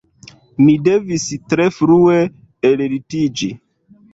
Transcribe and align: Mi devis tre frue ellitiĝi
Mi 0.61 0.73
devis 0.87 1.25
tre 1.53 1.67
frue 1.77 2.17
ellitiĝi 2.71 3.53